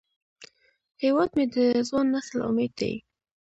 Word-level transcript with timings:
هیواد 1.03 1.29
مې 1.37 1.45
د 1.55 1.57
ځوان 1.87 2.05
نسل 2.13 2.37
امید 2.49 2.71
دی 2.79 2.93